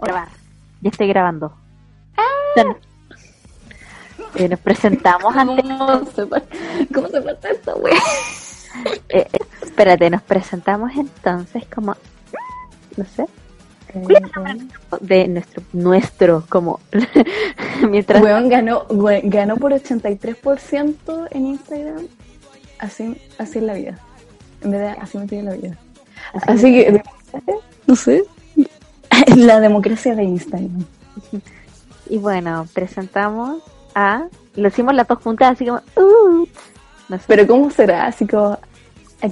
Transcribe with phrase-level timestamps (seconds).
[0.00, 0.28] Grabar.
[0.80, 1.54] Ya estoy grabando.
[2.16, 2.76] Ah.
[4.36, 5.34] Eh, nos presentamos.
[5.34, 6.42] ¿Cómo se, pa-
[6.92, 7.94] ¿Cómo se pasa esto, güey?
[9.08, 9.28] eh,
[9.62, 11.96] espérate, nos presentamos entonces como...
[12.96, 13.26] No sé.
[15.00, 15.62] De nuestro...
[15.72, 16.80] Nuestro, como...
[17.88, 18.22] mientras...
[18.22, 18.86] Weón ganó,
[19.24, 22.06] ganó por 83% en Instagram.
[22.78, 23.98] Así, así es la vida.
[24.62, 25.78] En vez de así me tiene la vida.
[26.46, 27.02] Así que,
[27.86, 28.24] no sé.
[29.36, 30.84] La democracia de Instagram.
[32.08, 33.62] Y bueno, presentamos
[33.94, 34.26] a...
[34.56, 35.80] Lo hicimos las dos juntas, así como...
[35.96, 36.46] Uh,
[37.08, 37.24] no sé.
[37.26, 38.06] Pero ¿cómo será?
[38.06, 38.58] Así como,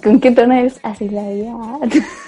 [0.02, 0.80] ¿con qué tono es?
[0.82, 1.54] Así es la vida.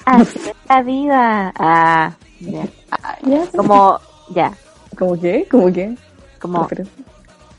[0.05, 1.53] Así es la vida.
[1.59, 2.65] Ah, ya.
[2.91, 3.47] Ah, ya.
[3.57, 3.99] Como...
[4.35, 4.53] Ya.
[4.99, 5.47] ¿Cómo qué?
[5.51, 5.95] ¿Cómo qué?
[6.41, 6.69] Como...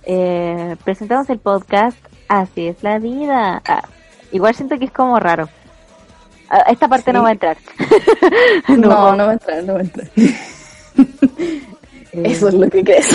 [0.04, 1.98] Eh, presentamos el podcast
[2.28, 3.62] Así es la vida.
[3.68, 3.84] Ah,
[4.32, 5.50] igual siento que es como raro.
[6.50, 7.14] Ah, esta parte Sí.
[7.18, 7.58] no va a entrar.
[8.70, 10.08] No, no, va a entrar, no va a entrar.
[12.12, 13.10] Eso es lo que crees.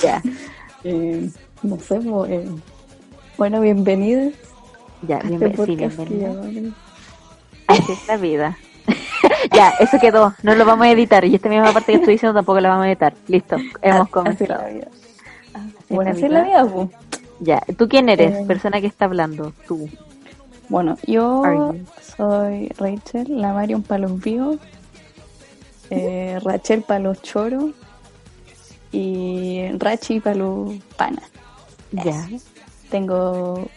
[0.00, 0.22] Ya,
[0.84, 1.28] Eh,
[1.62, 2.46] no sé, mo- eh,
[3.38, 4.34] bueno, bienvenidos
[5.08, 6.28] ya, este bienven- sí, podcast que bienvenida.
[6.28, 6.74] llamamos-
[7.66, 8.58] Así es la vida.
[9.52, 10.34] ya, eso quedó.
[10.42, 11.24] No lo vamos a editar.
[11.24, 13.14] Y esta misma parte que estoy diciendo tampoco la vamos a editar.
[13.26, 14.62] Listo, hemos Así es comenzado.
[14.62, 14.88] la vida.
[15.54, 16.62] Así Bueno, la así es la vida.
[16.62, 16.90] vida, po.
[17.40, 18.34] Ya, ¿tú quién eres?
[18.36, 19.52] Eh, Persona que está hablando.
[19.66, 19.88] Tú.
[20.68, 21.74] Bueno, yo
[22.16, 24.58] soy Rachel, la Marion para los vivos,
[25.90, 27.72] eh, Rachel para los choros
[28.94, 31.24] y Rachi para los panas.
[31.90, 32.28] Ya.
[32.90, 33.68] Tengo.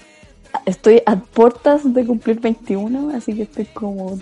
[0.66, 4.20] Estoy a puertas de cumplir 21, así que estoy como.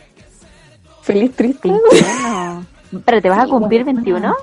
[1.02, 1.70] Feliz, triste.
[1.70, 2.66] 21.
[3.06, 4.02] Pero te vas a cumplir bueno.
[4.02, 4.36] 21?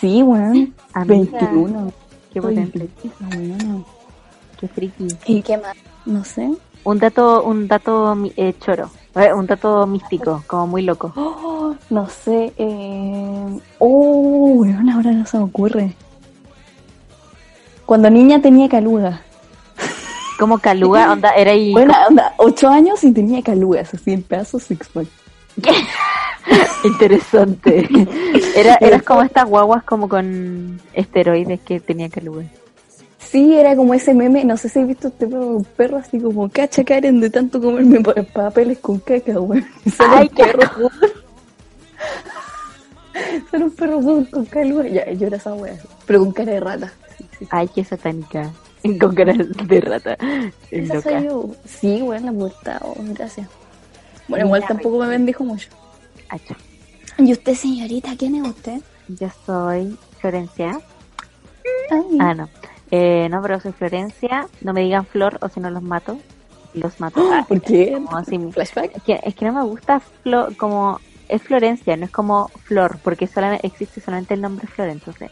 [0.00, 0.74] Sí, weón.
[0.92, 1.92] Amiga, 21.
[2.32, 2.88] Qué potente.
[4.58, 5.08] Qué friki.
[5.26, 5.76] ¿Y qué más?
[6.04, 6.50] No sé.
[6.84, 11.12] Un dato, un dato eh, choro, eh, un dato místico, como muy loco.
[11.16, 12.52] Oh, no sé.
[12.56, 13.60] Eh...
[13.78, 15.94] Oh, weón, ahora no se me ocurre.
[17.84, 19.22] Cuando niña tenía caluga.
[20.38, 21.72] Como caluga, onda, era ahí.
[21.72, 25.08] Bueno, onda, 8 años y tenía calugas, así en pedazos six pack.
[26.84, 27.88] Interesante.
[28.56, 32.44] Era, eras como estas guaguas como con esteroides que tenía caluga.
[33.30, 35.28] Sí, era como ese meme, no sé si has visto este
[35.76, 39.64] perro, así como cacha Karen de tanto comerme pa- papeles con caca, weón.
[39.98, 40.90] Ay, un perro.
[43.50, 44.88] Sale un perro con, caluga.
[44.88, 45.76] Ya, yo era esa wea.
[46.06, 46.92] Pero con cara de rata.
[47.18, 47.46] Sí, sí.
[47.50, 48.50] Ay, qué satánica.
[49.00, 50.16] Con cara de rata.
[50.70, 51.10] Es Esa loca.
[51.10, 51.50] soy yo.
[51.66, 52.78] Sí, weón, la.
[52.82, 53.46] Oh, gracias.
[54.26, 55.68] Bueno, igual tampoco me bendijo mucho.
[56.30, 56.56] Acha.
[57.18, 58.16] ¿Y usted, señorita?
[58.16, 58.80] ¿Quién es usted?
[59.08, 60.80] Yo soy Florencia.
[61.90, 62.48] Ay, Ah, no.
[62.90, 64.46] Eh, no, pero soy Florencia.
[64.62, 66.18] No me digan Flor o si no los mato.
[66.74, 67.20] Los mato.
[67.32, 67.92] Ah, ¿Por qué?
[67.92, 68.38] como así.
[68.52, 68.96] ¿Flashback?
[68.96, 72.98] Es que, es que no me gusta Flo, como es Florencia, no es como Flor,
[73.02, 75.30] porque solamente existe solamente el nombre Flor, entonces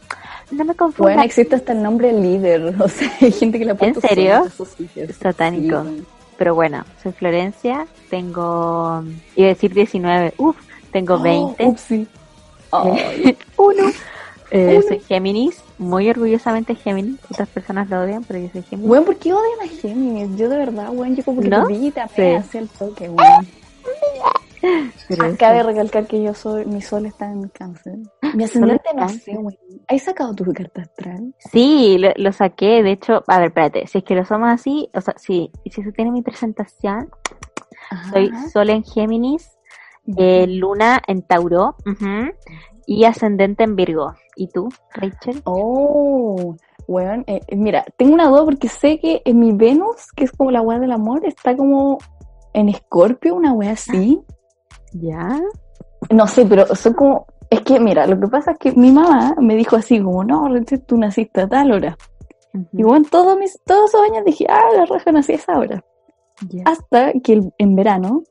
[0.50, 1.14] no me confundas.
[1.14, 2.74] Bueno, existe hasta el nombre líder.
[2.80, 4.44] O sea, hay gente que le ha puesto serio?
[5.20, 5.82] Satánico.
[5.84, 6.04] Sí.
[6.36, 9.02] Pero bueno, soy Florencia, tengo,
[9.34, 10.56] iba a decir 19, uff,
[10.92, 12.06] tengo Oh, 20, upsi.
[12.72, 13.84] Ay, uno.
[14.50, 18.90] Eh, soy Géminis, muy orgullosamente Géminis, otras personas lo odian, pero yo soy Géminis.
[18.90, 20.36] Weón, ¿por qué odian a Géminis?
[20.38, 21.66] Yo de verdad, weón, yo como que ¿No?
[21.66, 22.22] te vi y te amé Sí.
[22.34, 23.10] hacia el toque.
[25.08, 27.94] Pero eso- Cabe recalcar que yo soy, mi sol está en cáncer.
[28.34, 29.56] Mi ascendente no sé, weón.
[29.86, 31.32] ¿Has sacado tu carta astral?
[31.52, 34.90] Sí, lo, lo saqué, de hecho, a ver, espérate, si es que lo somos así,
[34.94, 37.08] o sea, sí, si se tiene mi presentación,
[38.10, 38.30] soy.
[38.52, 39.48] Sol en Géminis,
[40.16, 42.32] eh, Luna en Tauro, ujú,
[42.90, 44.14] y ascendente en Virgo.
[44.34, 45.42] ¿Y tú, Rachel?
[45.44, 46.56] Oh,
[46.86, 50.32] weón, eh, eh, mira, tengo una duda porque sé que en mi Venus, que es
[50.32, 51.98] como la weá del amor, está como
[52.54, 54.20] en Escorpio, una weá así.
[54.94, 55.38] ¿Ya?
[56.10, 57.26] No sé, pero son como.
[57.50, 60.48] Es que, mira, lo que pasa es que mi mamá me dijo así, como, no,
[60.48, 61.96] Rachel, tú naciste a tal hora.
[62.72, 65.84] Y bueno, todos, mis, todos esos años dije, ah, la raja nací a esa hora.
[66.64, 68.22] Hasta que el- en verano,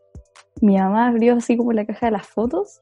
[0.62, 2.81] mi mamá abrió así como la caja de las fotos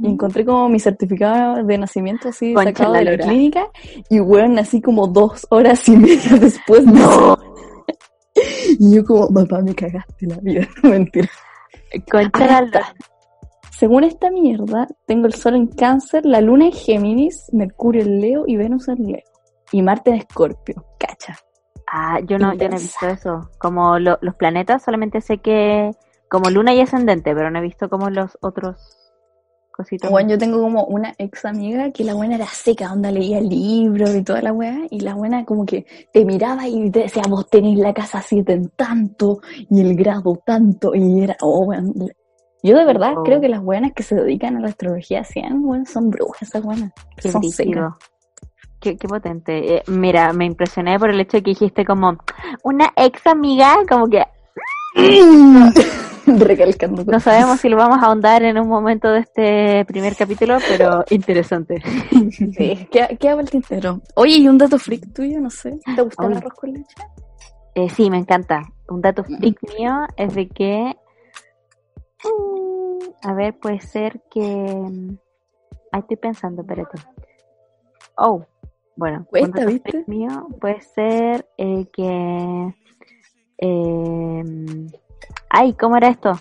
[0.00, 3.24] y encontré como mi certificado de nacimiento así Concha sacado la de la lora.
[3.26, 3.66] clínica.
[4.10, 6.84] Y bueno, nací como dos horas y media después.
[6.84, 7.36] No.
[8.78, 10.68] Y yo como, papá, me cagaste la vida.
[10.82, 11.28] Mentira.
[12.10, 12.94] Concha la lora.
[13.76, 18.44] Según esta mierda, tengo el sol en cáncer, la luna en Géminis, Mercurio en Leo
[18.46, 19.22] y Venus en Leo.
[19.72, 20.84] Y Marte en Escorpio.
[20.98, 21.36] Cacha.
[21.90, 22.76] Ah, yo no, yo no he Intensa.
[22.78, 23.50] visto eso.
[23.58, 25.90] Como lo- los planetas, solamente sé que
[26.28, 28.97] como luna y ascendente, pero no he visto como los otros
[29.78, 30.10] cositos.
[30.10, 34.14] Bueno, yo tengo como una ex amiga que la buena era seca, onda leía libros
[34.14, 37.48] y toda la weá, y la buena como que te miraba y te decía, vos
[37.48, 39.40] tenéis la casa 7 en tanto,
[39.70, 41.94] y el grado tanto, y era, oh, weón,
[42.60, 43.22] Yo de verdad Oh.
[43.22, 46.62] creo que las buenas que se dedican a la astrología 100, bueno, son brujas esas
[46.62, 46.92] buenas.
[47.16, 47.96] Qué son brígido.
[48.80, 49.76] Qué, qué potente.
[49.76, 52.16] Eh, mira, me impresioné por el hecho de que dijiste como
[52.64, 54.24] una ex amiga, como que
[54.96, 55.74] secas.
[56.38, 57.04] Recalcando.
[57.04, 61.04] no sabemos si lo vamos a ahondar en un momento de este primer capítulo, pero
[61.10, 61.82] interesante.
[62.20, 64.00] Sí, ¿qué, qué hago el tintero?
[64.14, 65.40] Oye, ¿y un dato freak tuyo?
[65.40, 65.78] No sé.
[65.96, 66.38] ¿Te gusta el Uy.
[66.38, 66.94] arroz con leche?
[67.74, 68.62] Eh, sí, me encanta.
[68.88, 70.96] Un dato freak mío es de que.
[72.24, 74.40] mm, a ver, puede ser que.
[74.40, 75.16] mm,
[75.92, 76.98] Ahí estoy pensando, espérate.
[78.16, 78.44] Oh,
[78.96, 79.18] bueno.
[79.20, 82.74] un Cuesta, freak mío puede ser eh, que.
[83.58, 84.44] eh,
[85.50, 86.32] ay, ¿cómo era esto?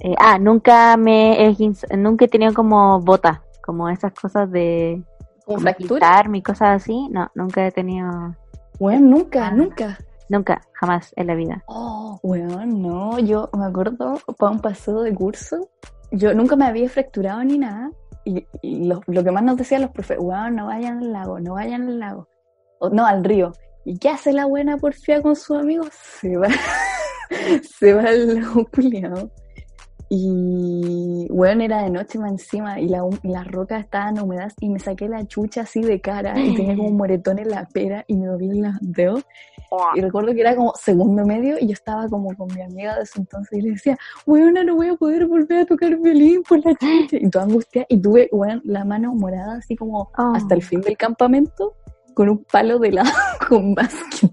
[0.00, 1.56] Eh, ah, nunca me he
[1.96, 5.02] nunca he tenido como bota, como esas cosas de
[5.44, 5.94] ¿Como como fractura?
[6.06, 7.08] quitarme y cosas así.
[7.10, 8.34] No, nunca he tenido,
[8.78, 9.50] Bueno, nunca, Ah.
[9.50, 9.98] nunca.
[10.30, 11.62] nunca, jamás en la vida.
[11.66, 15.68] Oh, weón, no, yo me acuerdo para un paseo de curso,
[16.12, 17.90] yo nunca me había fracturado ni nada,
[18.24, 21.40] y, y lo, lo que más nos decían los profes, weón, no vayan al lago,
[21.40, 22.28] no vayan al lago,
[22.78, 23.52] o no, al río.
[23.84, 25.88] ¿Y qué hace la buena porfía con sus amigos?
[25.92, 26.46] Se va,
[27.78, 29.30] se va lago culiao.
[30.12, 34.68] Y, weón, era de noche más encima, y la, hum- las rocas estaban húmedas, y
[34.68, 38.04] me saqué la chucha así de cara, y tenía como un moretón en la pera,
[38.08, 39.24] y me dolían los dedos.
[39.94, 43.04] Y recuerdo que era como segundo medio y yo estaba como con mi amiga de
[43.04, 43.96] ese entonces y le decía,
[44.26, 47.16] weona, no voy a poder volver a tocar violín por la chucha.
[47.20, 47.86] Y toda angustia.
[47.88, 50.32] Y tuve, weón, la mano morada así como Oh.
[50.34, 51.76] hasta el fin del campamento
[52.14, 53.10] con un palo de helado
[53.48, 54.32] con basket.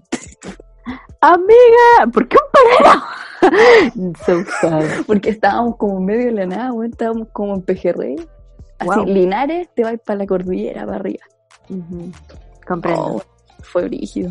[1.20, 2.36] Amiga, ¿por qué
[3.96, 4.84] un so sad.
[5.06, 8.16] Porque estábamos como medio de la nada, weón, estábamos como en pejerrey.
[8.78, 9.06] Así, Wow.
[9.06, 11.24] Linares, te vas para la cordillera, para arriba.
[11.68, 12.12] Ujú,
[12.66, 13.02] Comprendo.
[13.02, 13.22] Oh,
[13.62, 14.30] fue brígido.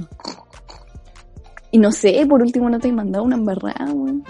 [1.72, 4.24] Y no sé, por último no te he mandado una embarrada, weón.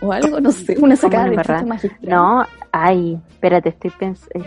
[0.00, 2.10] O algo, no sé, una sacada de chucha magistral.
[2.10, 4.46] No, ay, espérate, estoy pensando.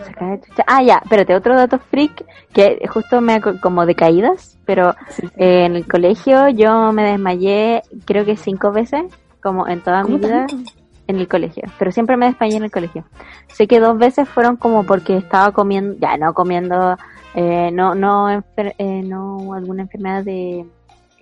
[0.66, 5.26] Ah, ya, espérate, otro dato freak que justo me como de caídas, pero Sí.
[5.36, 9.04] eh, en el colegio yo me desmayé creo que cinco veces,
[9.42, 10.70] como en toda mi ¿Cómo vida, tanto?
[11.06, 13.04] en el colegio, pero siempre me desmayé en el colegio.
[13.48, 16.96] Sé que dos veces fueron como porque estaba comiendo, ya no comiendo,
[17.34, 20.64] eh, no, no, enfer- eh, no alguna enfermedad de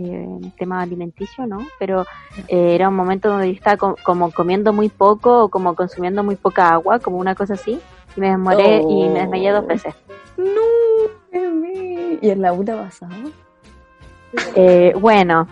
[0.05, 1.59] eh, tema alimenticio, ¿no?
[1.79, 2.05] Pero
[2.49, 6.23] eh, era un momento donde yo estaba co- como comiendo muy poco o como consumiendo
[6.25, 7.79] muy poca agua, como una cosa así,
[8.17, 9.69] y me desmoré y me desmayé dos Oh.
[9.69, 9.95] veces.
[10.37, 10.45] No.
[12.21, 13.11] ¿Y en la una pasada?
[14.55, 15.47] Eh, bueno,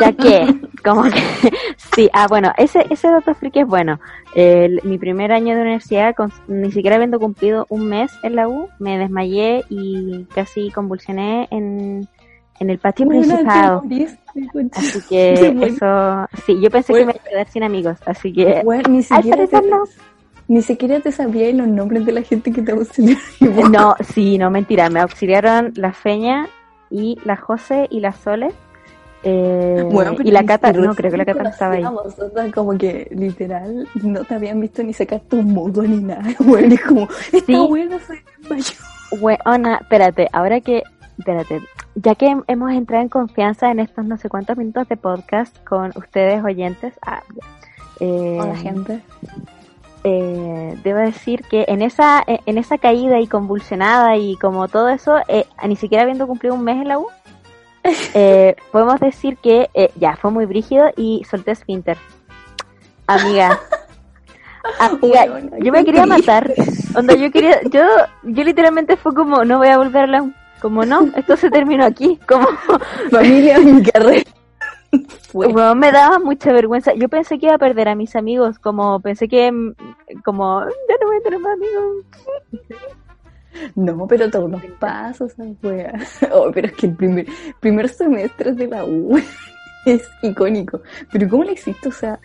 [0.00, 0.46] ya que,
[0.84, 1.10] como que,
[1.94, 3.98] sí, ah, bueno, ese, ese dato friki es bueno.
[4.34, 8.48] El- mi primer año de universidad, con- ni siquiera habiendo cumplido un mes en la
[8.48, 12.08] U, me desmayé y casi convulsioné en,
[12.60, 13.80] en el patio principal.
[14.72, 15.66] Así que bueno.
[15.66, 17.06] eso, sí, yo pensé Bueno.
[17.06, 19.70] que me iba a quedar sin amigos, así que Bueno, ni al siquiera te, parecer
[19.70, 19.84] no.
[20.48, 23.16] ni siquiera te sabía los nombres de la gente que te auxilió.
[23.70, 26.48] No, sí, no, mentira, me auxiliaron la Feña
[26.90, 28.48] y la José y la Sole.
[29.22, 31.84] eh, Bueno, y la Cata, no, creo que la Cata estaba ahí.
[32.52, 36.22] como que literal no te habían visto ni sacarte un moco ni nada.
[36.40, 37.56] Bueno, es como, esta Sí.
[37.68, 38.74] buena se desmayó.
[39.20, 40.82] Weona, espérate, ahora que,
[41.18, 41.62] espérate,
[41.94, 45.92] ya que hemos entrado en confianza en estos no sé cuántos minutos de podcast con
[45.96, 47.22] ustedes oyentes, ah.
[48.00, 49.00] Eh, Hola, gente.
[50.04, 55.16] eh, debo decir que en esa, en esa caída y convulsionada y como todo eso,
[55.28, 57.06] eh, ni siquiera habiendo cumplido un mes en la U,
[58.14, 61.96] eh, podemos decir que eh, ya fue muy brígido y solté esfínter.
[63.06, 63.58] Amiga.
[64.80, 65.26] Amiga,
[65.60, 66.52] yo me quería matar.
[66.94, 67.82] Onda, yo quería, yo,
[68.24, 70.32] yo literalmente fue como, no voy a volver a la U.
[70.66, 72.18] Como no, esto se terminó aquí.
[72.26, 72.48] Como,
[73.12, 74.24] Familia, mi carrera.
[75.32, 76.92] Weón, me daba mucha vergüenza.
[76.94, 79.74] Yo pensé que iba a perder a mis amigos, como pensé que, mm,
[80.24, 82.04] como, ya no voy a tener más amigos.
[83.76, 85.92] No, pero todos los pasos, wea.
[86.32, 87.26] Oh, pero es que el primer,
[87.60, 89.16] primer semestre de la U
[89.86, 90.80] es icónico.
[91.12, 91.90] Pero ¿cómo le existe?
[91.90, 92.18] O sea,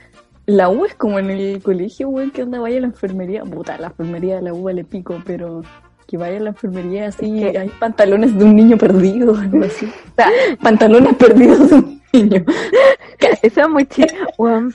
[0.47, 3.43] la U es como en el colegio, weón, que onda vaya a la enfermería.
[3.43, 5.61] Puta, la enfermería de la U vale pico, pero
[6.11, 9.85] que vaya a la enfermería así, que- hay pantalones de un niño perdido, algo así.
[9.85, 10.29] O sea,
[10.61, 12.43] pantalones perdidos de un niño.
[13.41, 14.07] Eso es muy chido.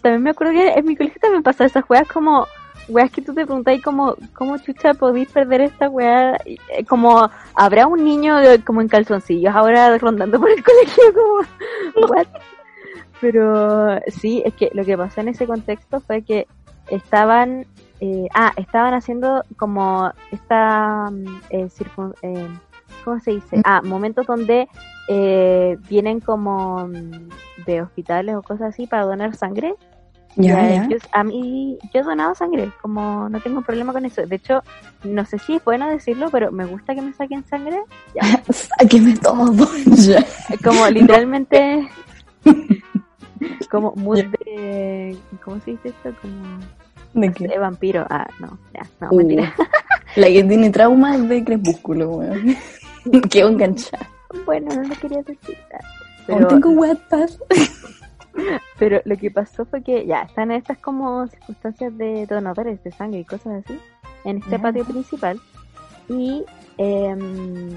[0.03, 2.47] También me acuerdo que en mi colegio también pasaba esas weas como,
[2.89, 6.37] weas que tú te preguntáis como, ¿cómo chucha podéis perder esta wea?
[6.47, 6.57] Eh,
[6.89, 11.05] Como, ¿habrá un niño de- como en calzoncillos ahora rondando por el colegio?
[11.95, 12.27] Como, what?
[13.21, 16.47] Pero sí, es que lo que pasó en ese contexto fue que
[16.91, 17.67] estaban,
[18.01, 22.49] eh, ah, estaban haciendo como esta, mm, eh, circun- eh,
[23.05, 23.61] ¿cómo se dice?
[23.65, 24.69] Ah, momentos donde
[25.09, 27.29] eh, vienen como mm,
[27.67, 29.75] de hospitales o cosas así para donar sangre.
[30.39, 30.87] Ya, ya.
[30.89, 34.27] Yo, a mí, yo he donado sangre, como no tengo problema con eso.
[34.27, 34.63] De hecho,
[35.03, 37.83] no sé si es bueno decirlo, pero me gusta que me saquen sangre.
[38.51, 39.47] Sáqueme todo.
[39.97, 40.23] Ya.
[40.63, 41.89] Como literalmente,
[43.71, 46.11] como mood de, ¿cómo se dice esto?
[46.21, 46.59] Como
[47.21, 47.59] ¿De no qué?
[47.59, 48.07] vampiro.
[48.11, 49.55] Ah, no, ya, no, Uh, mentira.
[50.17, 52.57] La que tiene traumas de crepúsculo, weón.
[53.31, 54.09] Quedó enganchada.
[54.45, 55.57] Bueno, no lo quería decir.
[55.75, 55.79] ah.
[56.29, 57.31] Aún Pero, tengo Wattpad.
[58.79, 63.21] pero lo que pasó fue que ya están estas como circunstancias de donadores de sangre
[63.21, 63.79] y cosas así
[64.25, 64.59] en este Ya.
[64.59, 65.41] patio principal.
[66.09, 66.45] Y,
[66.79, 67.71] em,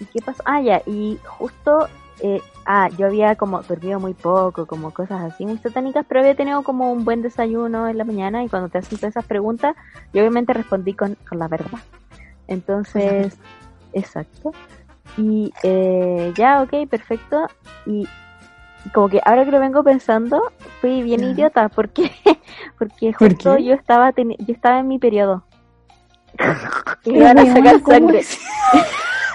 [0.00, 0.42] ¿y qué pasó?
[0.46, 1.88] Ah, ya, y justo,
[2.20, 6.34] eh, ah, yo había como dormido muy poco, como cosas así muy satánicas, pero había
[6.34, 9.76] tenido como un buen desayuno en la mañana y cuando te hacen todas esas preguntas,
[10.12, 11.78] yo obviamente respondí con, con la verdad.
[12.46, 13.36] Entonces,
[13.92, 14.52] exacto.
[15.16, 17.46] Y eh, ya, ok, perfecto.
[17.86, 18.06] Y
[18.92, 22.10] como que ahora que lo vengo pensando, fui bien idiota porque
[22.78, 25.44] porque ¿Por justo yo estaba yo estaba en mi periodo.
[27.04, 28.24] Y me iban a sacar ¿cómo sangre.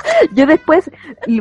[0.34, 0.90] Yo después,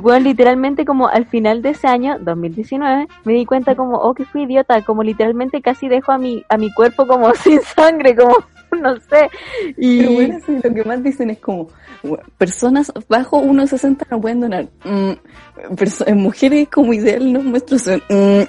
[0.00, 4.24] bueno, literalmente como al final de ese año, 2019, me di cuenta como, oh, que
[4.24, 8.36] fui idiota, como literalmente casi dejo a mi, a mi cuerpo como sin sangre, como,
[8.80, 9.30] no sé.
[9.76, 11.68] Y Pero bueno, sí, lo que más dicen es como,
[12.02, 14.66] bueno, personas bajo 1,60 no pueden donar.
[14.84, 18.02] Mm, mujeres como ideal muestros son...
[18.08, 18.42] mm.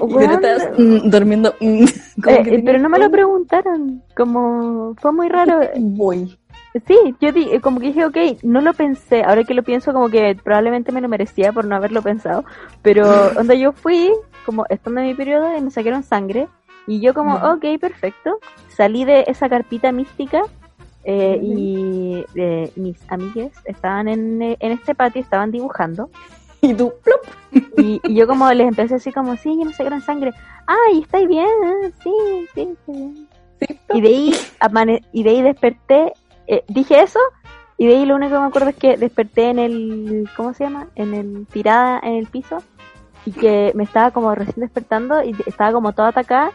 [0.00, 1.54] Weón, estás mm, durmiendo...
[1.60, 1.84] mm.
[1.84, 5.60] Eh, eh, pero no me lo preguntaron, como, fue muy raro.
[5.76, 6.36] Voy.
[6.86, 9.92] Sí, yo di, eh, como que dije, ok, no lo pensé, ahora que lo pienso
[9.92, 12.44] como que probablemente me lo merecía por no haberlo pensado,
[12.82, 13.04] pero
[13.34, 14.10] donde yo fui,
[14.44, 16.48] como estando en mi periodo y me sacaron sangre,
[16.88, 17.52] y yo como, Ya.
[17.52, 18.38] ok, perfecto,
[18.68, 20.42] salí de esa carpita mística
[21.04, 26.10] eh, y eh, mis amigues estaban en, eh, en este patio, estaban dibujando,
[26.60, 27.20] Y tú, plop.
[27.78, 30.32] y, y yo como les empecé así como, sí, ya me sacaron sangre,
[30.66, 31.46] ay, ¿estáis bien?
[31.64, 32.10] Ah, Sí,
[32.54, 32.68] sí.
[32.86, 33.28] Sí.
[33.94, 34.34] Y de ahí,
[35.12, 36.12] y de ahí desperté,
[36.46, 37.20] eh, dije eso,
[37.76, 40.64] y de ahí lo único que me acuerdo es que desperté en el, ¿cómo se
[40.64, 40.88] llama?
[40.94, 42.62] En el, tirada en el piso,
[43.26, 46.52] y que me estaba como recién despertando, y estaba como toda atacada,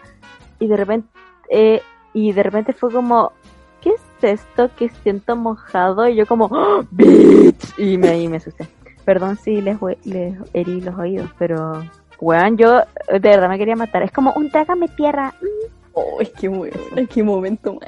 [0.60, 1.08] y de repente,
[1.50, 1.82] eh,
[2.14, 3.32] y de repente fue como,
[3.82, 6.08] ¿qué es esto que siento mojado?
[6.08, 8.68] Y yo como, ¡Oh, bitch, y me, y me asusté.
[9.06, 11.84] Perdón si les, les herí los oídos, pero,
[12.20, 14.04] weón, yo de verdad me quería matar.
[14.04, 15.34] Es como un trágame tierra,
[15.94, 17.80] Oh, es que bueno, es que momento.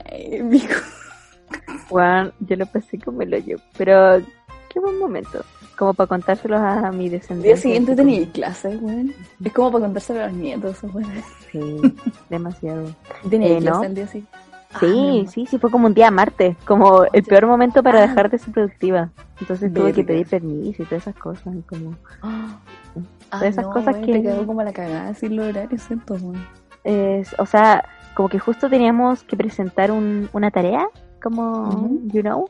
[1.89, 4.21] Juan, yo lo pensé como el hoyo, pero
[4.69, 5.43] qué buen momento.
[5.77, 7.47] Como para contárselos a mi El descendiente.
[7.47, 9.13] día siguiente así tenía clase, weón.
[9.43, 11.11] Es como para contárselo a los nietos, weón.
[11.51, 11.81] Sí,
[12.29, 12.85] demasiado.
[13.29, 13.83] Tenía Eh, clase ¿no?
[13.85, 14.31] el día siguiente.
[14.73, 15.29] Ah, Sí, no.
[15.31, 18.07] sí, sí, fue como un día martes, como el peor momento para Ah.
[18.07, 19.09] dejar de ser productiva.
[19.39, 21.53] Entonces tuve que pedir permiso y todas esas cosas.
[21.55, 22.57] y Como, Ah,
[23.31, 26.15] Todas esas no, cosas que- Te quedó como la cagada sin horarios, siento,
[26.83, 30.87] es, o sea, como que justo teníamos que presentar un, una tarea,
[31.21, 32.49] como, you know,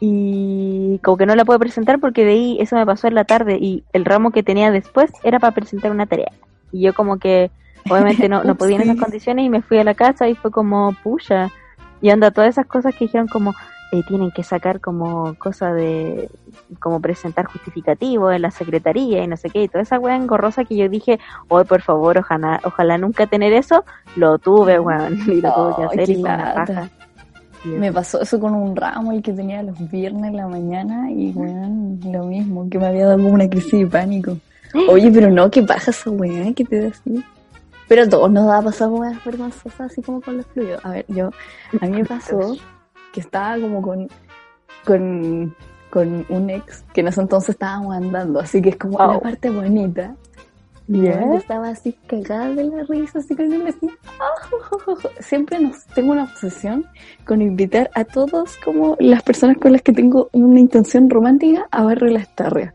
[0.00, 3.24] y como que no la pude presentar porque de ahí eso me pasó en la
[3.24, 6.32] tarde y el ramo que tenía después era para presentar una tarea.
[6.72, 7.50] Y yo como que
[7.88, 10.50] obviamente no, no podía en esas condiciones y me fui a la casa y fue
[10.50, 11.50] como, pucha,
[12.00, 13.54] y anda todas esas cosas que dijeron como,
[13.92, 16.28] eh, tienen que sacar como cosa de,
[16.80, 20.64] como presentar justificativo en la secretaría y no sé qué, y toda esa weá engorrosa
[20.64, 23.84] que yo dije, hoy por favor, ojalá, ojalá nunca tener eso,
[24.16, 26.90] lo tuve, weón, y lo tuve que hacer y una paja.
[27.64, 31.30] Me pasó eso con un ramo el que tenía los viernes en la mañana y
[31.32, 34.36] weón, lo mismo, que me había dado como una crisis de pánico.
[34.88, 37.24] Oye, pero no, ¿qué pasa esa weá que te da así?
[37.88, 40.84] Pero a todos nos da pasar weas vergonzosas así como con los fluidos.
[40.84, 41.30] A ver, yo,
[41.80, 42.56] a mí me pasó
[43.12, 44.08] que estaba como con,
[44.84, 45.54] con,
[45.90, 49.20] con un ex que en ese entonces estábamos andando, así que es como la Oh.
[49.20, 50.14] parte bonita.
[50.86, 51.12] Y Ya.
[51.12, 53.88] weón, yo estaba así cagada de la risa, así con él así.
[54.20, 56.84] ah, Siempre nos, tengo una obsesión
[57.26, 61.84] con invitar a todos como las personas con las que tengo una intención romántica a
[61.84, 62.74] Barrio Las Tarrias.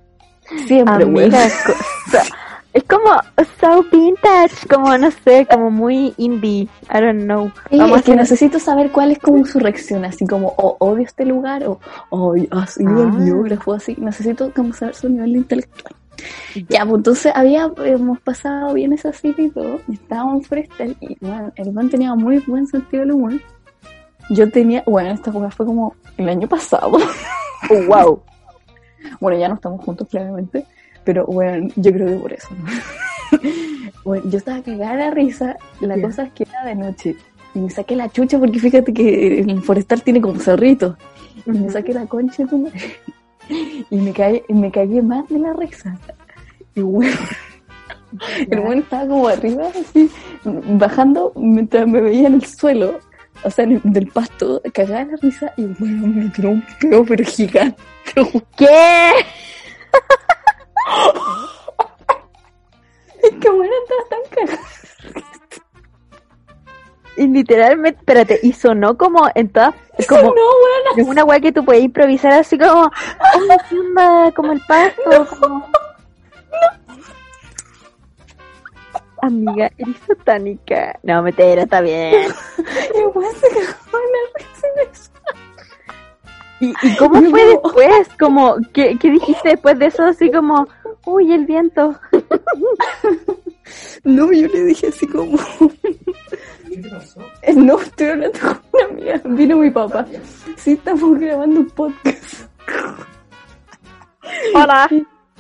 [0.66, 2.18] Siempre, so-
[2.74, 3.12] es como
[3.60, 7.52] so vintage, como no sé, como muy indie, I don't know.
[7.70, 10.76] Sí, Vamos es que hacer- necesito saber cuál es como su reacción, así como, o
[10.80, 13.12] odio este lugar, o, o así Ah.
[13.16, 13.96] el biógrafo, así.
[14.00, 15.94] Necesito como saber su nivel intelectual.
[16.70, 21.18] Ya, pues entonces había, hemos pasado bien esa cita y todo, estábamos en freestyle, y
[21.22, 23.34] bueno, el man tenía muy buen sentido del humor.
[24.30, 26.98] Yo tenía, bueno, esta jugada fue como el año pasado.
[27.70, 28.22] Oh, wow.
[29.22, 30.66] Bueno, ya no estamos juntos claramente,
[31.06, 32.48] pero bueno, yo creo que por eso.
[32.52, 33.40] ¿no?
[34.04, 36.02] bueno, yo estaba cagada de risa, la Ya.
[36.04, 37.16] cosa es que era de noche.
[37.56, 40.96] Y me saqué la chucha porque fíjate que el forestal tiene como cerritos.
[41.46, 42.80] Y me saqué la concha de tu madre.
[43.90, 45.98] Y me caí, me cagué más de la risa.
[46.76, 47.18] Y bueno,
[48.50, 50.10] El weón estaba como arriba, así,
[50.44, 53.00] bajando mientras me veía en el suelo,
[53.44, 57.04] o sea, en el- del pasto, cagada la risa, y bueno, me tiró un peo,
[57.06, 57.82] pero gigante.
[58.58, 58.68] ¿Qué?
[63.22, 64.68] Es que bueno, estaba tan cagada.
[67.20, 69.76] Y literalmente, espérate, y sonó como en todas,
[70.08, 72.92] como no, una weá que tú puedes improvisar así como, oh,
[73.68, 74.32] ¿qué onda?
[74.34, 75.68] Como el pasto, como...
[79.22, 80.98] Amiga, eres satánica.
[81.04, 82.14] No, metera, está bien.
[82.96, 85.12] y weón se cagó en la risa y eso.
[86.62, 88.10] ¿Y, y cómo fue después?
[88.18, 90.04] Como, ¿qué, ¿Qué dijiste después de eso?
[90.04, 90.70] Así como,
[91.06, 92.00] uy, el viento.
[94.06, 95.38] No, yo le dije así como.
[97.56, 99.22] No, estoy hablando con una amiga.
[99.26, 100.06] Vino mi papá.
[100.58, 102.46] Sí, estamos grabando un podcast.
[104.54, 104.90] Hola.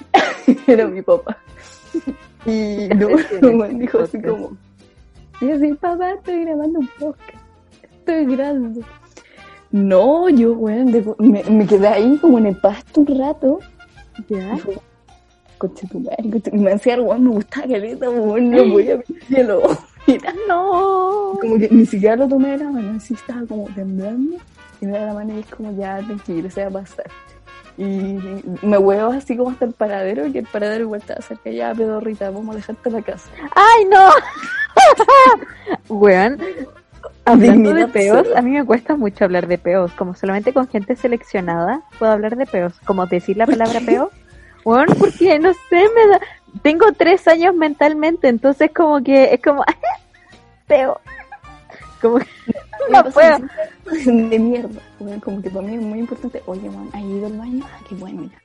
[0.67, 1.37] Era mi papá.
[2.45, 3.09] Y no,
[3.41, 4.57] el weón dijo así como.
[5.41, 7.43] Y así, papá, estoy grabando un podcast.
[7.83, 8.81] Estoy grabando.
[9.71, 13.59] No, yo, weón, me, me quedé ahí como en el pasto un rato.
[14.27, 14.57] ¿Ya?
[15.57, 19.05] Conche tu madre, conche- me decía, weón, me gustaba caleta, weón, no voy a ver
[19.27, 19.61] cielo.
[20.47, 21.37] No.
[21.39, 24.37] como que ni siquiera lo tomé de la mano, así estaba como temblando.
[24.81, 27.05] Y me da la mano y es como, ya, tranquilo, se va a pasar.
[27.77, 28.17] Y
[28.61, 32.29] me huevo así como hasta el paradero, y el paradero igual estaba cerca, ya, pedorrita,
[32.29, 33.29] vamos a dejarte la casa.
[33.55, 34.09] ¡Ay, no!
[35.89, 36.39] Weón,
[37.25, 39.91] hablando de peos, a mí me cuesta mucho hablar de peos.
[39.93, 42.73] Como solamente con gente seleccionada puedo hablar de peos.
[42.85, 44.11] Como decir la palabra peo.
[44.65, 46.19] Weón, porque no sé, me da...
[46.61, 49.63] Tengo tres años mentalmente, entonces como que es como...
[50.67, 50.99] peo.
[52.01, 52.25] Como que
[52.91, 53.39] no puedo.
[54.05, 54.81] De mierda,
[55.21, 57.65] como que para mí es muy importante, oye, man, ¿has ido al baño?
[57.65, 58.41] Ah, qué bueno, ya.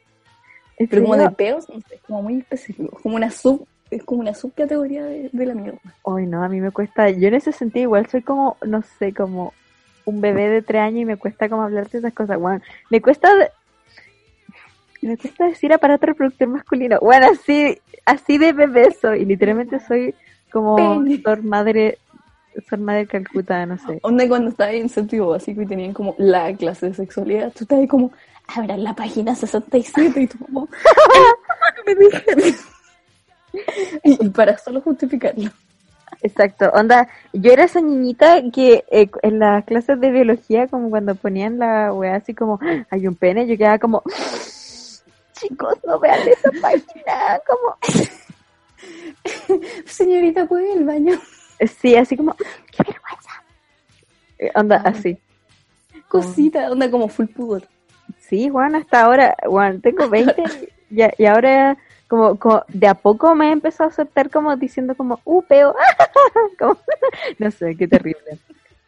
[0.76, 4.20] ¿En Pero como de peos, no sé, como muy específico, como una sub, es como
[4.20, 5.78] una subcategoría de, de la mierda.
[6.04, 9.14] Ay, no, a mí me cuesta, yo en ese sentido igual soy como, no sé,
[9.14, 9.52] como
[10.04, 13.00] un bebé de tres años y me cuesta como hablar de esas cosas, bueno, me
[13.00, 13.28] cuesta,
[15.06, 20.14] me cuesta decir aparato reproductor masculino, bueno, así, así de bebé soy, y literalmente soy
[20.50, 21.20] como Pene.
[21.22, 21.98] Sor Madre,
[22.68, 23.98] Sor Madre Calcuta, no sé.
[24.02, 27.82] Onda cuando estaba en séptimo básico y tenían como la clase de sexualidad, tú estabas
[27.82, 28.12] ahí como,
[28.46, 30.68] abran la página 67 y tú como,
[31.86, 32.54] me dijeron.
[34.02, 35.50] Y, y para solo justificarlo.
[36.22, 41.14] Exacto, onda, yo era esa niñita que eh, en las clases de biología, como cuando
[41.14, 42.58] ponían la weá así como,
[42.90, 44.02] hay un pene, yo quedaba como,
[45.34, 47.76] chicos, no vean esa página, como,
[49.86, 51.20] Señorita, ¿puede ir al baño?
[51.80, 53.42] sí, así como, qué vergüenza.
[54.38, 54.88] Eh, Onda, Ah.
[54.90, 55.18] así.
[56.08, 57.66] Cosita, onda como full pudor.
[58.20, 60.34] Sí, Juan, hasta ahora, Juan, tengo 20
[60.90, 61.76] y, y ahora
[62.08, 65.74] como, como de a poco me he empezado a aceptar como diciendo como, uh, peo,
[66.58, 66.78] como,
[67.38, 68.38] no sé, qué terrible.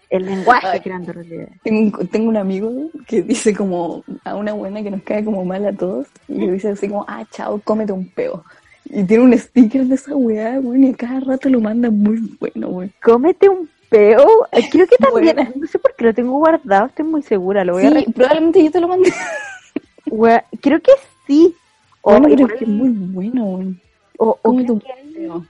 [0.08, 0.80] El lenguaje Ay.
[0.80, 1.48] creando realidad.
[1.64, 2.72] Tengo, un- tengo un amigo
[3.08, 6.52] que dice como a una buena que nos cae como mal a todos y le
[6.52, 8.44] dice así como, ah, chao, cómete un peo.
[8.84, 12.20] Y tiene un sticker de esa weá, weón, y a cada rato lo manda muy
[12.38, 12.92] bueno, weón.
[13.02, 14.24] Cómete un peo.
[14.70, 17.86] Creo que también, no sé por qué lo tengo guardado, estoy muy segura, lo voy
[17.86, 19.12] a Sí, probablemente yo te lo mandé.
[20.06, 20.92] Wea- Creo que
[21.26, 21.54] sí.
[22.02, 23.80] O, Bueno, es que es muy bueno, weón.
[24.18, 25.46] o- o Cómete creo un peo.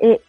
[0.00, 0.20] eh,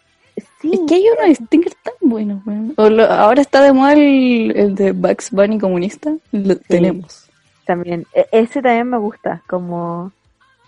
[0.61, 0.71] sí.
[0.73, 2.73] Es que hay unos stickers tan buenos, weón.
[2.77, 6.15] O lo- ahora está de moda el, el de Bugs Bunny comunista.
[6.31, 7.29] Lo tenemos.
[7.65, 10.11] También, e- ese también me gusta, como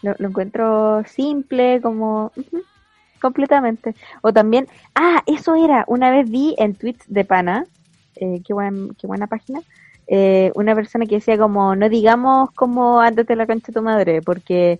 [0.01, 2.31] lo, lo encuentro simple, como
[3.21, 3.95] completamente.
[4.21, 7.65] O también, ah, eso era, una vez vi en tweets de pana,
[8.15, 9.61] eh, qué, buen, qué buena página,
[10.07, 14.21] eh, una persona que decía como, no digamos como de la concha de tu madre,
[14.21, 14.79] porque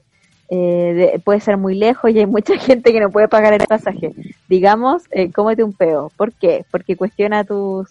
[0.50, 3.66] eh, de- puede ser muy lejos y hay mucha gente que no puede pagar el
[3.68, 4.14] pasaje.
[4.48, 6.12] Digamos, eh, cómete un peo.
[6.18, 6.66] ¿Por qué?
[6.72, 7.88] Porque cuestiona tus,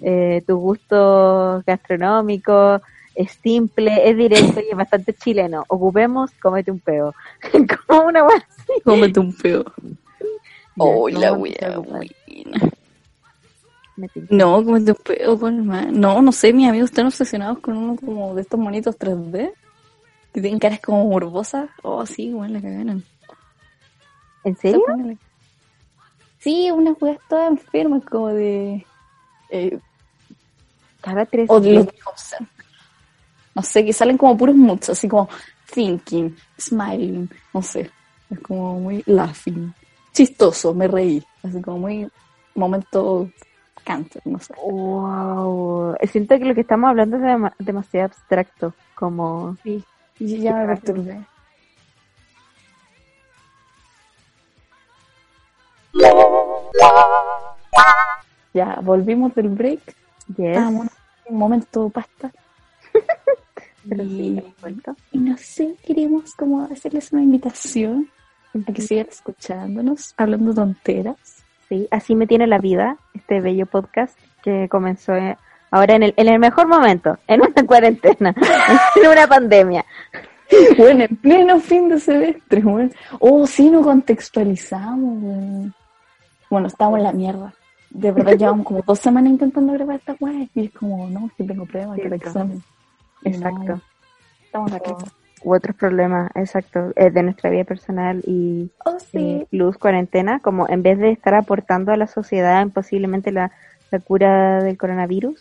[0.00, 2.80] eh, tus gustos gastronómicos,
[3.14, 5.64] es simple, es directo y es bastante chileno.
[5.68, 7.14] Ocupemos, cómete un peo.
[7.88, 8.80] como una wea así.
[8.84, 9.64] Cómete un peo.
[10.76, 12.70] Oh, Ya, la no, wea, buena.
[14.30, 15.90] No, cómete un peo, con más.
[15.90, 19.50] No, no sé, mis amigos están obsesionados con uno como de estos monitos 3D.
[20.32, 21.70] Que tienen caras como morbosas.
[21.82, 23.04] Oh, sí, weón, la cagaron.
[24.44, 24.82] ¿En serio?
[26.38, 28.86] Sí, unas weas todas enfermas como de...
[29.50, 29.78] Eh,
[31.00, 31.86] Cada tres o de los.
[33.54, 35.28] No sé, que salen como puros moods, así como
[35.72, 37.90] thinking, smiling, no sé.
[38.30, 39.74] Es como muy laughing.
[40.12, 41.24] Chistoso, me reí.
[41.42, 42.08] Así como muy
[42.54, 43.30] momento
[43.84, 44.54] cáncer, no sé.
[44.54, 45.96] Wow.
[46.10, 48.74] Siento que lo que estamos hablando es dema- demasiado abstracto.
[48.94, 49.56] Como.
[49.64, 49.82] Sí,
[50.20, 51.20] y ya me perturbé.
[58.54, 59.80] Ya, volvimos del break.
[60.36, 60.58] Yes.
[61.26, 62.32] Un momento pasta.
[63.88, 64.42] Pero y,
[65.12, 68.10] y no sé, queremos como hacerles una invitación
[68.66, 71.44] a que sigan escuchándonos, hablando tonteras.
[71.68, 75.36] Sí, así me tiene la vida este bello podcast que comenzó eh,
[75.70, 78.34] ahora en el, en el mejor momento, en una cuarentena,
[78.96, 79.84] en una pandemia.
[80.78, 82.90] Bueno, en pleno fin de semestre, bueno.
[83.20, 85.74] Oh, sí, no contextualizamos, weón.
[86.50, 87.54] Bueno, estamos en la mierda.
[87.90, 91.44] De verdad, llevamos como dos semanas intentando grabar esta weá y es como, no, que
[91.44, 92.62] tengo pruebas, que el examen.
[93.24, 93.72] Exacto.
[93.74, 93.80] no,
[94.44, 94.92] estamos aquí.
[95.44, 100.68] U otros problemas, exacto, eh, de nuestra vida personal y Oh, eh, plus cuarentena, como
[100.68, 103.52] en vez de estar aportando a la sociedad en posiblemente la,
[103.92, 105.40] la cura del coronavirus,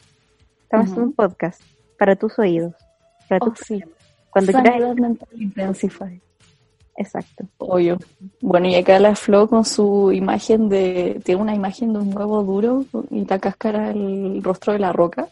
[0.64, 0.92] estamos Ujú.
[0.94, 1.62] haciendo un podcast
[1.98, 2.76] para tus oídos,
[3.28, 3.84] para Oh, tus sí.
[4.30, 4.96] Cuando Sanidad quieras.
[4.96, 6.22] mental intensify.
[7.00, 7.46] Exacto.
[7.60, 7.98] Obvio.
[8.42, 11.22] Bueno, y acá la Flo con su imagen de.
[11.24, 15.28] Tiene una imagen de un huevo duro y la cáscara el rostro de la roca.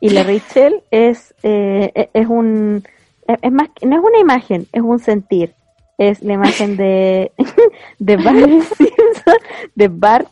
[0.00, 2.82] Y la Rachel es, eh, e- es un,
[3.28, 5.54] es es más, que- no es una imagen, es un sentir.
[5.96, 7.30] Es la imagen de,
[8.00, 8.36] de Bart
[8.76, 9.34] Simpson,
[9.76, 10.28] de Bart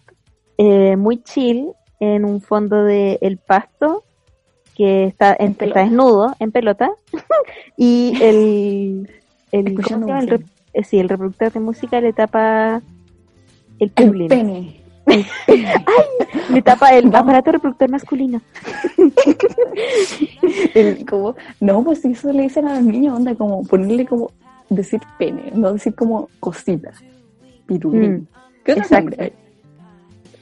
[0.58, 1.68] eh, muy chill
[2.00, 4.02] en un fondo de el pasto
[4.82, 6.90] que está, en, está desnudo, en pelota,
[7.76, 9.08] y el,
[9.52, 10.18] el, ¿cómo se Escuchando llama?
[10.18, 10.44] El música.
[10.48, 12.82] rep- eh, sí, el reproductor de música le tapa
[13.78, 14.80] el pene.
[16.50, 18.40] le tapa el aparato reproductor masculino.
[20.74, 24.32] El, como, no, pues eso le dicen a los niños, onda, como ponerle como,
[24.68, 26.90] decir pene, no decir como cosita,
[27.66, 28.12] pirulín.
[28.12, 28.26] Mm,
[28.64, 29.16] ¿Qué exacto.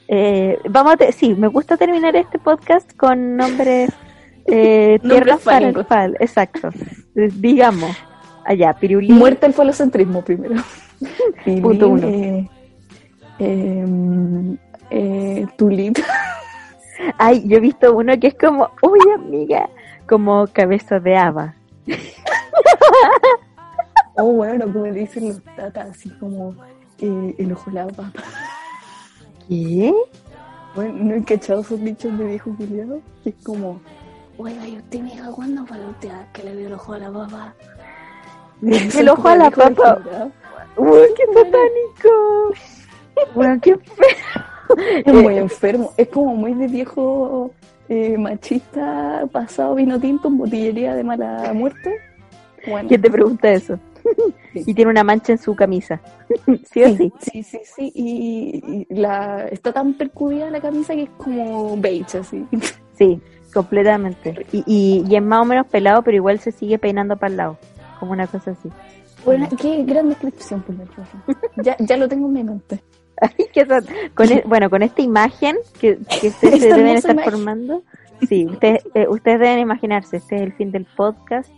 [0.07, 3.91] Eh, vamos a sí, me gusta terminar este podcast con nombres
[4.45, 6.69] eh, tierras para el fal, exacto.
[7.13, 7.95] Digamos,
[8.45, 10.55] allá, pirulín, Muerte al falocentrismo primero.
[11.45, 12.07] Pilín, Punto uno.
[12.07, 12.49] Eh,
[13.39, 14.57] eh,
[14.89, 15.97] eh, tulip.
[17.17, 19.69] Ay, yo he visto uno que es como, uy amiga,
[20.07, 21.55] como cabeza de haba.
[24.17, 26.53] Oh, bueno, como dicen los tatas, así como
[26.99, 28.11] eh, el ojo la papa.
[29.47, 29.93] ¿Qué?
[30.75, 33.01] Bueno, ¿no he cachado esos dichos de viejo culiado?
[33.23, 33.81] Que es como,
[34.41, 36.99] oiga, ¿y usted, mija, cuándo fue la última vez que le vio el ojo a
[36.99, 37.53] la papa?
[38.61, 40.01] El ojo a la papa.
[40.77, 42.53] Uy, qué satánico.
[43.35, 44.77] Bueno, qué feo.
[45.05, 45.93] Es muy enfermo.
[45.97, 47.51] Es como muy de viejo
[47.89, 51.97] eh, machista pasado vino tinto en botillería de mala muerte.
[52.67, 53.77] Bueno, ¿Quién te pregunta eso?
[54.53, 54.63] Sí.
[54.65, 56.01] Y tiene una mancha en su camisa.
[56.71, 57.13] ¿Sí o sí?
[57.19, 57.91] sí, sí, sí.
[57.95, 62.45] Y, y la, está tan percudida la camisa que es como beige, así.
[62.97, 63.21] Sí,
[63.53, 64.45] completamente.
[64.51, 67.37] Y, y, y es más o menos pelado, pero igual se sigue peinando para el
[67.37, 67.57] lado.
[67.99, 68.69] Como una cosa así.
[69.25, 70.75] Bueno, qué gran descripción, por.
[71.63, 72.81] Ya, ya lo tengo en mi mente.
[74.15, 77.31] Con e- bueno, con esta imagen que, que ustedes se deben estar imagen.
[77.31, 77.83] formando,
[78.27, 81.51] sí, ustedes, eh, ustedes deben imaginarse, este es el fin del podcast,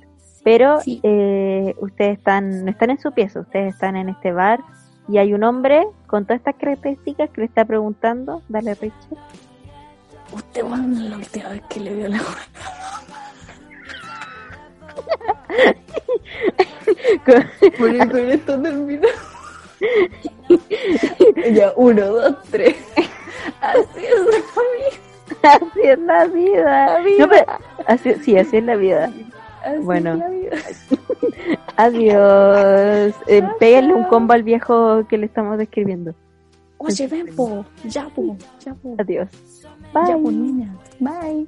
[0.44, 1.00] pero Sí.
[1.04, 4.60] eh, ustedes están, no están en su pieza, ustedes están en este bar
[5.08, 9.18] y hay un hombre con todas estas características que le está preguntando, dale Richard,
[10.54, 12.20] ¿Usted cuándo es la última vez que le vio la
[17.26, 19.08] Con- con esto termina.
[21.54, 22.76] ya, uno, dos, tres.
[23.62, 24.20] Así es
[25.42, 27.00] la así es la vida.
[27.20, 27.46] No, pero-
[27.88, 29.08] así- sí, así es la vida.
[29.08, 29.28] vida.
[29.66, 30.16] Así Bueno.
[30.18, 30.58] la vida.
[31.78, 33.16] Adiós.
[33.26, 36.14] Eh, péguenle un combo al viejo que le estamos describiendo.
[36.78, 37.66] Oye, ven, po.
[37.86, 38.38] Ya, po.
[38.64, 38.96] Ya, po.
[39.00, 39.30] Adiós.
[39.94, 40.14] Bye.
[40.32, 40.80] niña.
[41.00, 41.48] Bye.